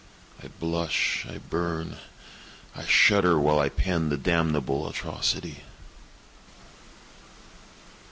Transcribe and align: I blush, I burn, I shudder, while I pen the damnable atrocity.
I 0.43 0.47
blush, 0.47 1.27
I 1.29 1.37
burn, 1.37 1.97
I 2.75 2.87
shudder, 2.87 3.37
while 3.39 3.59
I 3.59 3.69
pen 3.69 4.09
the 4.09 4.17
damnable 4.17 4.89
atrocity. 4.89 5.61